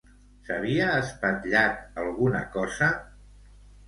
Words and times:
S'havia 0.45 0.85
espatllat 1.01 1.99
alguna 2.05 2.41
cosa? 2.57 2.89